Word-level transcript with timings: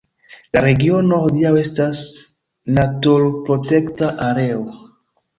La 0.55 0.61
regiono 0.63 1.17
hodiaŭ 1.25 1.51
estas 1.63 1.99
naturprotekta 2.77 4.09
areo. 4.29 4.65